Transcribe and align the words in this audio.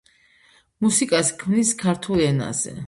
მუსიკას 0.85 1.31
ქმნის 1.43 1.77
ქართულ 1.87 2.29
ენაზე. 2.31 2.77